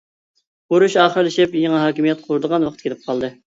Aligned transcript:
ئۇرۇش 0.75 0.95
ئاخىرلىشىپ، 1.01 1.53
يېڭى 1.61 1.83
ھاكىمىيەت 1.85 2.25
قۇرىدىغان 2.25 2.69
ۋاقىت 2.71 2.85
كېلىپ 2.89 3.07
قالدى. 3.09 3.35